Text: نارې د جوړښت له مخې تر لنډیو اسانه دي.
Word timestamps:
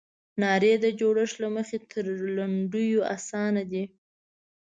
نارې 0.41 0.73
د 0.83 0.85
جوړښت 0.99 1.35
له 1.43 1.49
مخې 1.55 1.77
تر 1.91 2.05
لنډیو 2.37 2.99
اسانه 3.15 3.63
دي. 3.71 3.83